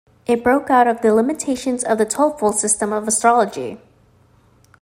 It 0.25 0.43
broke 0.43 0.71
out 0.71 0.87
of 0.87 1.03
the 1.03 1.13
limitations 1.13 1.83
of 1.83 1.99
the 1.99 2.07
twelvefold 2.07 2.55
system 2.55 2.91
of 2.91 3.07
astrology. 3.07 3.77